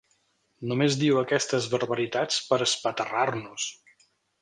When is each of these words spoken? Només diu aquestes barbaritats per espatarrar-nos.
Només 0.71 0.97
diu 1.01 1.19
aquestes 1.19 1.69
barbaritats 1.75 2.43
per 2.49 2.61
espatarrar-nos. 2.71 3.73